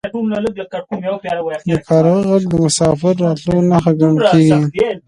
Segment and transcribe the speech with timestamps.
[1.71, 4.61] د کارغه غږ د مسافر د راتلو نښه ګڼل کیږي.